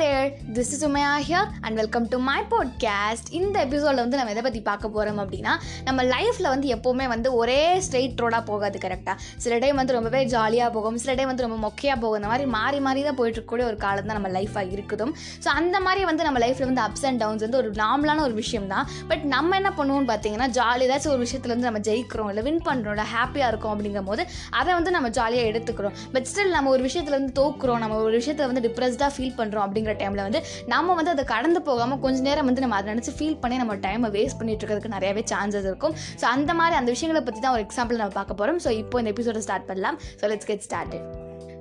[0.00, 4.42] There this is Umaiya here and welcome to my podcast இந்த எபிசோடில் வந்து நம்ம எதை
[4.46, 5.52] பற்றி பார்க்க போகிறோம் அப்படின்னா
[5.86, 10.70] நம்ம லைஃப்பில் வந்து எப்போவுமே வந்து ஒரே ஸ்ட்ரெயிட் ரோடாக போகாது கரெக்டாக சில டைம் வந்து ரொம்பவே ஜாலியாக
[10.76, 10.98] போகும்.
[11.02, 12.18] சில டைம் வந்து ரொம்ப மொக்கையாக போகும்.
[12.20, 15.12] இந்த மாதிரி மாறி மாறி தான் போயிட்டுருக்கக்கூடிய ஒரு காலம் தான் நம்ம லைஃபாக இருக்குதும்.
[15.44, 18.68] ஸோ அந்த மாதிரி வந்து நம்ம லைஃப்பில் வந்து அப்ஸ் அண்ட் டவுன்ஸ் வந்து ஒரு நார்மலான ஒரு விஷயம்
[18.74, 18.86] தான்.
[19.12, 22.96] பட் நம்ம என்ன பண்ணுவோம்னு பார்த்தீங்கன்னா ஜாலி ஏதாச்சும் ஒரு விஷயத்தில் வந்து நம்ம ஜெயிக்கிறோம் இல்லை வின் பண்ணுறோம்
[22.96, 24.24] இல்லை ஹாப்பியாக இருக்கும் அப்படிங்கும் போது
[24.60, 25.96] அதை வந்து நம்ம ஜாலியாக எடுத்துக்கிறோம்.
[26.16, 27.82] பட் ஸ்டில் நம்ம ஒரு விஷயத்தில் வந்து தோக்குறோம்.
[27.86, 32.00] நம்ம ஒரு விஷயத்தில் வந்து டிப்ரெஸ்டாக ஃபீல் பண்ணுறோம் அப்படிங்கிற டைமில் வந்து நம்ம வந்து அதை கடந்து போகாமல்
[32.06, 35.68] கொஞ்ச நேரம் வந்து நம்ம அதை நினச்சி ஃபீல் பண்ணி நம்ம டைமை வேஸ்ட் பண்ணிட்டு இருக்கிறதுக்கு நிறையவே சான்சஸ்
[35.70, 35.96] இருக்கும்.
[36.20, 39.12] ஸோ அந்த மாதிரி அந்த விஷயங்களை பற்றி தான் ஒரு எக்ஸாம்பிள் நம்ம பார்க்க போகிறோம் ஸோ இப்போ இந்த
[39.16, 39.98] எபிசோட ஸ்டார்ட் பண்ணலாம்.
[40.22, 41.17] So let's get start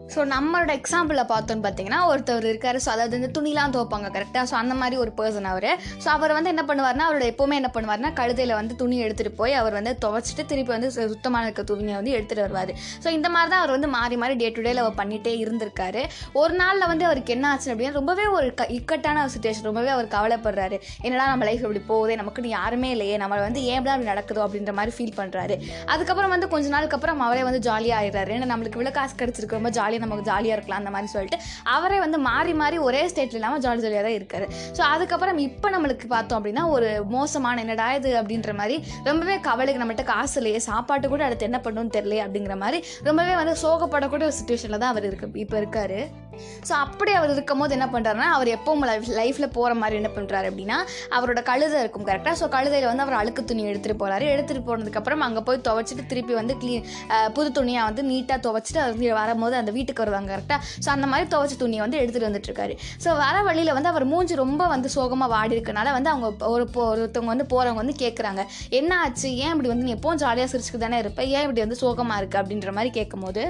[0.08, 2.78] so நம்மளோட எக்ஸாம்பிளில் பார்த்தோன்னு பார்த்தீங்கன்னா ஒருத்தர் இருக்கார்.
[2.78, 5.68] ஸோ அதாவது வந்து துணிலாம் துவைப்பாங்க கரெக்டாக ஸோ அந்த மாதிரி ஒரு பர்சன் அவர்.
[6.04, 9.74] ஸோ அவர் வந்து என்ன பண்ணுவார்னா அவரோட எப்போவுமே என்ன பண்ணுவார்னா கழுதையில் வந்து துணி எடுத்துகிட்டு போய் அவர்
[9.74, 12.72] வந்து துவைச்சிட்டு திருப்பி வந்து சு- சுத்தமான இருக்க துணியை வந்து எடுத்துகிட்டு வருவார்.
[13.04, 16.04] ஸோ இந்த மாதிரி தான் அவர் வந்து மாறி மாறி டே டு டேல அவர் பண்ணிகிட்டே இருந்திருக்காரு.
[16.36, 20.09] ஒரு நாளில் வந்து அவருக்கு என்ன ஆச்சு அப்படின்னா ரொம்பவே ஒரு க இக்கட்டான ஒரு சுச்சுவேஷன் ரொம்பவே அவர்
[20.12, 20.80] கவலைப்படுறாரு.
[21.02, 22.16] என்னடா நம்ம லைஃப் இப்படி போகுதே?
[22.16, 23.18] நமக்குன்னு யாருமே இல்லையே.
[23.18, 25.58] நம்ம வந்து ஏன் இப்படி அப்படி நடக்குதோ அப்படின்ற மாதிரி ஃபீல் பண்ணுறாரு
[25.90, 28.34] அதுக்கப்புறம் வந்து கொஞ்ச நாளுக்கு அப்புறம் அவரே வந்து ஜாலியாக ஆயிடுறாரு.
[28.38, 29.59] ஏன்னா நம்மளுக்கு இவ்வளோ காசு கிடச்சிருக்கு.
[29.59, 31.40] ரொம்ப ஜாலியாக நமக்கு ஜாலியாக இருக்கலாம் அந்த மாதிரி சொல்லிட்டு
[31.76, 34.48] அவரே வந்து மாறி மாறி ஒரே ஸ்டேட்டில் இல்லாமல் ஜாலி ஜாலியாக தான் இருக்காரு.
[34.78, 38.78] ஸோ அதுக்கப்புறம் இப்போ நம்மளுக்கு பார்த்தோம் அப்படின்னா ஒரு மோசமான என்னடா இது அப்படின்ற மாதிரி
[39.09, 43.56] ரொம்பவே கவலைக்கு நம்மகிட்ட காசு இல்லையே சாப்பாட்டு கூட அடுத்து என்ன பண்ணணும்னு தெரியல அப்படிங்கிற மாதிரி ரொம்பவே வந்து
[43.66, 46.00] சோகப்படக்கூடிய ஒரு சுச்சுவேஷனில் தான் அவர் இருக்கு இப்போ இருக்காரு.
[46.70, 50.50] ஸோ அப்படி அவர் இருக்கும் போது என்ன பண்ணுறாருன்னா அவர் எப்பவும் லைஃப் லைஃப்பில் போகிற மாதிரி என்ன பண்ணுறாரு
[50.52, 50.78] அப்படின்னா
[51.18, 55.44] அவரோட கழுதை இருக்கும் கரெக்டாக ஸோ கழுதையில் வந்து அவர் அழுக்கு துணி எடுத்துகிட்டு போகிறாரு எடுத்துகிட்டு போனதுக்கப்புறம் அங்கே
[55.50, 56.86] போய் துவைச்சிட்டு திருப்பி வந்து க்ளீன்
[57.38, 61.56] புது துணியாக வந்து நீட்டாக துவைச்சிட்டு அவர் வரும்போது அந்த வீட்டுக்கு வருவாங்க கரெக்டாக ஸோ அந்த மாதிரி துவைச்ச
[61.64, 62.74] துணியை வந்து எடுத்துகிட்டு வந்துட்டுருக்காரு.
[63.04, 67.32] ஸோ வர வழியில் வந்து அவர் மூஞ்சி ரொம்ப வந்து சோகமாக வாடி இருக்கனால வந்து அவங்க ஒரு ஒருத்தவங்க
[67.34, 68.44] வந்து போகிறவங்க வந்து கேட்குறாங்க
[68.80, 69.30] என்ன ஆச்சு?
[69.44, 71.22] ஏன் இப்படி வந்து நீ எப்போவும் ஜாலியாக சிரிச்சுக்கு தானே இருப்ப?
[71.36, 73.44] ஏன் இப்படி வந்து சோகமாக இருக்குது அப்படின்ற மாதிரி கேட்கும்போது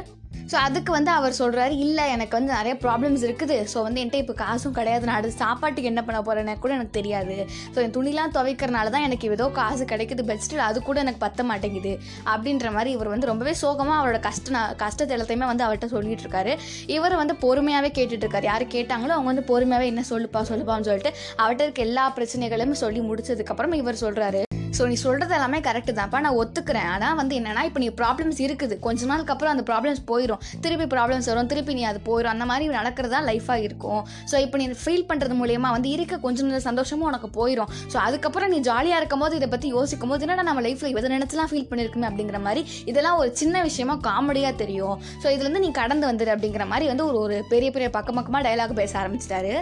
[0.51, 3.55] ஸோ அதுக்கு வந்து அவர் சொல்கிறாரு இல்லை எனக்கு வந்து நிறைய ப்ராப்ளம்ஸ் இருக்குது.
[3.71, 5.03] ஸோ வந்து என்கிட்ட இப்போ காசும் கிடையாது.
[5.09, 7.35] நான் அடுத்து சாப்பாட்டுக்கு என்ன பண்ண போகிறேன்னு கூட எனக்கு தெரியாது.
[7.73, 10.25] ஸோ என் துணிலாம் துவைக்கிறனால தான் எனக்கு ஏதோ காசு கிடைக்குது.
[10.31, 11.93] பெஸ்ட்டு அது கூட எனக்கு பத்த மாட்டேங்குது.
[12.33, 16.55] அப்படின்ற மாதிரி இவர் வந்து ரொம்பவே சோகமாக அவரோட கஷ்ட கஷ்டத்தை எல்லாத்தையுமே வந்து அவர்கிட்ட சொல்லிட்டு இருக்காரு.
[16.97, 18.47] இவர் வந்து பொறுமையாகவே கேட்டுட்டு இருக்காரு.
[18.53, 23.79] யார் கேட்டாங்களோ அவங்க வந்து பொறுமையாகவே என்ன சொல்லுப்பா சொல்லுப்பான்னு சொல்லிட்டு அவர்கிட்ட இருக்க எல்லா பிரச்சனைகளையும் சொல்லி முடிச்சதுக்கப்புறம்
[23.83, 24.46] இவர் சொல்கிறாரு
[24.77, 26.89] ஸோ நீ சொல்கிறது எல்லாமே கரெக்டு தான்ப்பா நான் ஒத்துக்கிறேன்.
[26.93, 28.75] ஆனால் வந்து என்னென்னா இப்போ நீ ப்ராப்ளம்ஸ் இருக்குது.
[28.85, 31.49] கொஞ்ச நாளுக்கு அப்புறம் அந்த ப்ராப்ளம்ஸ் போயிடும் திருப்பி ப்ராப்ளம்ஸ் வரும்.
[31.51, 34.01] திருப்பி நீ அது போயிடும் அந்த மாதிரி நடக்கிறதா லைஃபாக இருக்கும்.
[34.31, 38.51] ஸோ இப்போ நீ ஃபீல் பண்ணுறது மூலியமாக வந்து இருக்க கொஞ்சம் நேரம் சந்தோஷமும் உனக்கு போயிடும் ஸோ அதுக்கப்புறம்
[38.55, 42.07] நீ ஜாலியாக இருக்கும் போது இதை பற்றி யோசிக்கும் போது என்னடா நம்ம லைஃப்பில் எதை நினச்சலாம் ஃபீல் பண்ணியிருக்குமே
[42.11, 44.95] அப்படிங்கிற மாதிரி இதெல்லாம் ஒரு சின்ன விஷயமா காமெடியாக தெரியும்.
[45.23, 48.79] ஸோ இதுலேருந்து நீ கடந்து வந்துடு அப்படிங்கிற மாதிரி வந்து ஒரு ஒரு பெரிய பெரிய பக்கம் பக்கமாக டைலாக்
[48.81, 49.55] பேச ஆரம்பிச்சிட்டாரு.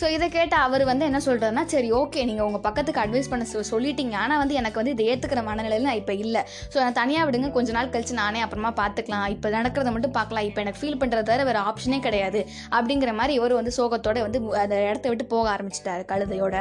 [0.00, 3.70] ஸோ இதை கேட்ட அவர் வந்து என்ன சொல்கிறாருன்னா சரி ஓகே நீங்கள் உங்கள் பக்கத்துக்கு அட்வைஸ் பண்ண சொ-
[3.70, 4.14] சொல்லிட்டீங்க.
[4.14, 6.42] ஆனால் வந்து எனக்கு வந்து இதை ஏற்றுக்கிற மனநிலையில் நான் இப்போ இல்லை.
[6.74, 7.50] ஸோ நான் தனியாக விடுங்க.
[7.50, 11.44] கொஞ்ச நாள் கழிச்சு நானே அப்புறமா பார்த்துக்கலாம் இப்போ நடக்கிறத மட்டும் பார்க்கலாம் இப்போ எனக்கு ஃபீல் பண்ணுறத தவிர
[11.44, 12.42] வேறு ஆப்ஷனே கிடையாது.
[12.70, 16.56] அப்படிங்கிற மாதிரி இவர் வந்து சோகத்தோட வந்து அந்த இடத்த விட்டு போக ஆரம்பிச்சிட்டாரு கழுதையோட.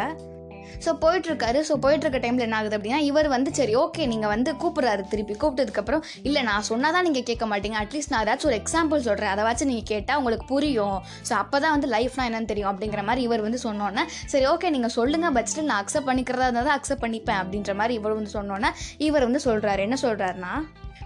[0.86, 1.60] ஸோ போயிட்டுருக்காரு.
[1.70, 5.36] ஸோ போயிட்டுருக்க டைமில் என்ன ஆகுது அப்படின்னா இவர் வந்து சரி ஓகே நீங்கள் வந்து கூப்பிட்றாரு திருப்பி.
[5.44, 7.80] கூப்பிட்டதுக்கப்புறம் இல்லை நான் சொன்னால் தான் நீங்கள் கேட்க மாட்டீங்க.
[7.84, 10.98] அட்லீஸ்ட் நான் ஏதாச்சும் ஒரு எக்ஸாம்பிள் சொல்கிறேன் அதை வச்சு நீங்கள் கேட்டால் உங்களுக்கு புரியும்.
[11.30, 14.96] ஸோ அப்போ தான் வந்து லைஃப்னா என்னன்னு தெரியும் அப்படிங்கிற மாதிரி இவர் வந்து சொன்னோன்னே சரி ஓகே நீங்கள்
[15.00, 18.72] சொல்லுங்கள் பட் ஸ்டில் நான் அக்செப்ட் பண்ணிக்கிறதா இருந்தால் தான் அக்செப்ட் பண்ணிப்பேன் அப்படின்ற மாதிரி இவர் வந்து சொன்னோன்னே
[19.10, 20.54] இவர் வந்து சொல்கிறாரு என்ன சொல்கிறாருன்னா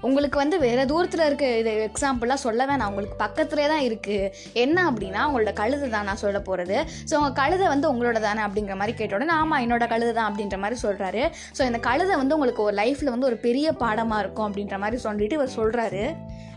[0.07, 2.89] உங்களுக்கு வந்து வேறு தூரத்தில் இருக்க இது எக்ஸாம்பிளாக சொல்ல வேணாம்.
[2.91, 4.29] உங்களுக்கு பக்கத்துலேயே தான் இருக்குது
[4.63, 6.77] என்ன அப்படின்னா உங்களோட கழுதை தான் நான் சொல்ல போகிறது
[7.09, 10.59] ஸோ உங்கள் கழுதை வந்து உங்களோட தானே அப்படிங்கிற மாதிரி கேட்ட உடனே ஆமாம் என்னோட கழுதை தான் அப்படின்ற
[10.63, 11.23] மாதிரி சொல்கிறாரு
[11.59, 15.39] ஸோ இந்த கழுதை வந்து உங்களுக்கு ஒரு லைஃப்பில் வந்து ஒரு பெரிய பாடமாக இருக்கும் அப்படின்ற மாதிரி சொல்லிட்டு
[15.39, 16.05] இவர் சொல்கிறாரு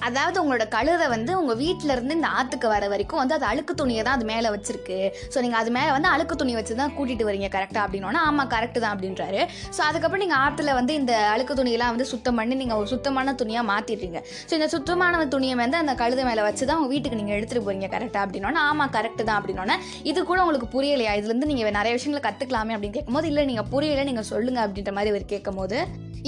[0.07, 4.03] அதாவது உங்களோட கழுதை வந்து உங்கள் வீட்டில் இருந்து இந்த ஆற்றுக்கு வர வரைக்கும் வந்து அது அழுக்கு துணியை
[4.07, 4.99] தான் அது மேலே வச்சிருக்கு.
[5.33, 8.79] ஸோ நீங்கள் அது மேலே வந்து அழுக்கு துணி வச்சு தான் கூட்டிகிட்டு வரீங்க கரெக்டாக அப்படின்னோன்னா ஆமாம் கரெக்டு
[8.85, 9.41] தான் அப்படின்றாரு.
[9.77, 13.67] ஸோ அதுக்கப்புறம் நீங்கள் ஆற்றுல வந்து இந்த அழுக்கு துணியெல்லாம் வந்து சுத்தம் பண்ணி நீங்கள் ஒரு சுத்தமான துணியாக
[13.69, 14.19] மாற்றிடுறீங்க
[14.49, 17.89] ஸோ இந்த சுத்தமான துணியை வந்து அந்த கழுதை மேலே வச்சு தான் உங்கள் வீட்டுக்கு நீங்கள் எடுத்துகிட்டு போறீங்க
[17.89, 21.13] கரெக்டாக அப்படின்னா ஆமாம் கரெக்டு தான் அப்படின்னா இது கூட உங்களுக்கு புரியலையா?
[21.19, 25.27] இதுலேருந்து நீங்கள் நிறைய விஷயங்களை கற்றுக்கலாமே அப்படின்னு கேட்கும்போது இல்லை நீங்கள் புரியலை நீங்கள் சொல்லுங்கள் அப்படின்ற மாதிரி இவர்
[25.27, 25.79] கேட்கும்போது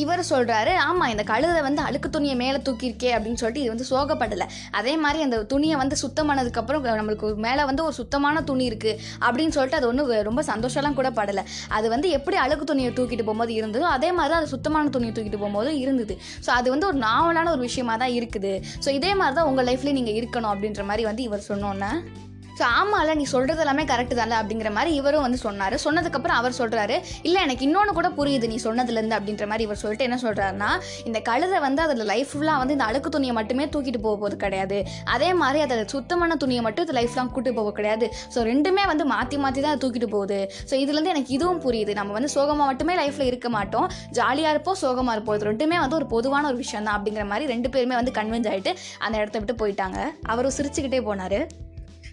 [0.02, 4.46] இவர் சொல்கிறாரு ஆமாம் இந்த கழுதை வந்து அழுக்கு துணியை மேலே தூக்கியிருக்கே அப்படின்னு சொல்லிட்டு இது வந்து சோகப்படலை.
[4.80, 8.96] அதே மாதிரி அந்த துணியை வந்து சுத்தமானதுக்கப்புறம் நம்மளுக்கு மேலே வந்து ஒரு சுத்தமான துணி இருக்குது
[9.26, 11.44] அப்படின்னு சொல்லிட்டு அது ஒன்றும் ரொம்ப சந்தோஷம்லாம் கூட படலை.
[11.78, 15.42] அது வந்து எப்படி அழுக்கு துணியை தூக்கிட்டு போகும்போது இருந்ததோ அதே மாதிரி தான் அது சுத்தமான துணியை தூக்கிட்டு
[15.42, 16.16] போகும்போது இருந்தது.
[16.46, 18.54] ஸோ அது வந்து ஒரு நாவலான ஒரு விஷயமா தான் இருக்குது.
[18.86, 21.92] ஸோ இதே மாதிரி தான் உங்கள் லைஃப்லேயும் நீங்கள் இருக்கணும் அப்படின்ற மாதிரி வந்து இவர் சொன்னோன்னே.
[22.60, 25.74] ஸோ ஆமாம்ல நீ சொல்கிறது எல்லாமே கரெக்டு தானே அப்படிங்கிற மாதிரி இவரும் வந்து சொன்னார்.
[25.84, 26.96] சொன்னதுக்கப்புறம் அவர் சொல்கிறாரு
[27.28, 30.70] இல்லை எனக்கு இன்னொன்று கூட புரியுது நீ சொன்னதுலேருந்து அப்படின்ற மாதிரி இவர் சொல்லிட்டு என்ன சொல்கிறாருன்னா
[31.08, 34.80] இந்த கழுதை வந்து அதில் லைஃப் ஃபுல்லாக வந்து இந்த அழுக்கு துணியை மட்டுமே தூக்கிட்டு போக போகிறது கிடையாது.
[35.14, 38.08] அதே மாதிரி அதில் சுத்தமான துணியை மட்டும் இது லைஃப் லாங் கூட்டு போக கிடையாது.
[38.34, 40.40] ஸோ ரெண்டுமே வந்து மாற்றி மாற்றி தான் தூக்கிட்டு போகுது.
[40.72, 41.94] ஸோ இதுலேருந்து எனக்கு இதுவும் புரியுது.
[42.00, 43.88] நம்ம வந்து சோகமாக மட்டுமே லைஃப்பில் இருக்க மாட்டோம்.
[44.20, 45.38] ஜாலியாக இருப்போம் சோகமாக இருப்போம்.
[45.40, 48.74] இது ரெண்டுமே வந்து ஒரு பொதுவான ஒரு விஷயம் தான் அப்படிங்கிற மாதிரி ரெண்டு பேருமே வந்து கன்வின்ஸ் ஆகிட்டு
[49.06, 49.98] அந்த இடத்த விட்டு போயிட்டாங்க.
[50.34, 51.40] அவரும் சிரிச்சுக்கிட்டே போனார்.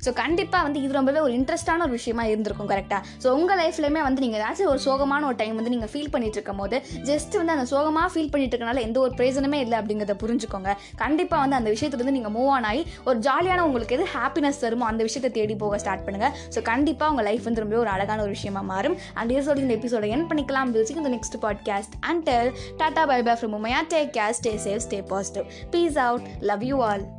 [0.05, 4.21] ஸோ கண்டிப்பாக வந்து இது ரொம்பவே ஒரு இன்ட்ரெஸ்டான ஒரு விஷயமா இருந்திருக்கும் கரெக்டாக ஸோ உங்கள் லைஃப்லையுமே வந்து
[4.21, 7.65] நீங்கள் ஏதாச்சும் ஒரு சோகமான ஒரு டைம் வந்து நீங்கள் ஃபீல் பண்ணிட்டு இருக்கும் போது ஜஸ்ட் வந்து அந்த
[7.65, 10.73] சோகமாக ஃபீல் பண்ணிட்டு இருக்கனால எந்த ஒரு பிரயோஜனமே இல்லை அப்படிங்கிறத புரிஞ்சுக்கோங்க.
[10.95, 15.03] கண்டிப்பாக வந்து அந்த விஷயத்துலேருந்து நீங்கள் மூவ் ஆன் ஆகி ஒரு ஜாலியான உங்களுக்கு எது ஹாப்பினஸ் தருமோ அந்த
[15.03, 18.61] விஷயத்தை தேடி போக ஸ்டார்ட் பண்ணுங்கள் ஸோ கண்டிப்பாக உங்கள் லைஃப் வந்து ரொம்ப ஒரு அழகான ஒரு விஷயமா
[18.61, 18.97] மாறும்.
[19.13, 20.73] அண்ட் இதோட இந்த எபிசோட என் பண்ணிக்கலாம்.
[20.73, 23.81] பில்சிங் இந்த next podcast and tell tata bye bye from Umaiya.
[23.89, 27.16] Take care stay safe stay positive peace out love you all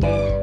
[0.00, 0.35] Bye.